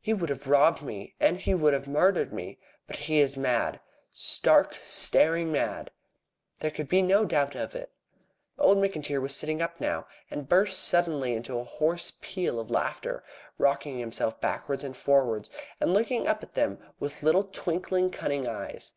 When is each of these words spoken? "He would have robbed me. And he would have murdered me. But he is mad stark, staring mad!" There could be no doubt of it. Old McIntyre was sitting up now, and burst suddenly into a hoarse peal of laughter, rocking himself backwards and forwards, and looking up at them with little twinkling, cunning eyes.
"He 0.00 0.14
would 0.14 0.30
have 0.30 0.46
robbed 0.46 0.80
me. 0.80 1.16
And 1.20 1.38
he 1.38 1.52
would 1.52 1.74
have 1.74 1.86
murdered 1.86 2.32
me. 2.32 2.56
But 2.86 2.96
he 2.96 3.18
is 3.20 3.36
mad 3.36 3.78
stark, 4.10 4.78
staring 4.82 5.52
mad!" 5.52 5.90
There 6.60 6.70
could 6.70 6.88
be 6.88 7.02
no 7.02 7.26
doubt 7.26 7.54
of 7.54 7.74
it. 7.74 7.90
Old 8.58 8.78
McIntyre 8.78 9.20
was 9.20 9.36
sitting 9.36 9.60
up 9.60 9.78
now, 9.78 10.06
and 10.30 10.48
burst 10.48 10.82
suddenly 10.82 11.34
into 11.34 11.58
a 11.58 11.64
hoarse 11.64 12.14
peal 12.22 12.58
of 12.58 12.70
laughter, 12.70 13.22
rocking 13.58 13.98
himself 13.98 14.40
backwards 14.40 14.82
and 14.82 14.96
forwards, 14.96 15.50
and 15.78 15.92
looking 15.92 16.26
up 16.26 16.42
at 16.42 16.54
them 16.54 16.78
with 16.98 17.22
little 17.22 17.44
twinkling, 17.44 18.10
cunning 18.10 18.48
eyes. 18.48 18.94